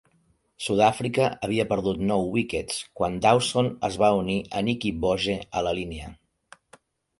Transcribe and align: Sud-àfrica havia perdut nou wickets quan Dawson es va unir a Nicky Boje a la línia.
Sud-àfrica 0.67 1.27
havia 1.47 1.65
perdut 1.73 2.01
nou 2.13 2.25
wickets 2.37 2.79
quan 3.01 3.21
Dawson 3.27 3.71
es 3.91 3.99
va 4.05 4.11
unir 4.23 4.41
a 4.49 4.65
Nicky 4.71 4.95
Boje 5.07 5.39
a 5.61 5.67
la 5.71 5.79
línia. 5.83 6.13